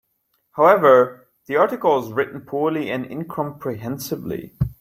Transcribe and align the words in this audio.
However, 0.53 1.29
the 1.45 1.57
article 1.57 2.03
is 2.03 2.11
written 2.11 2.41
poorly 2.41 2.89
and 2.89 3.05
incomprehensibly. 3.05 4.55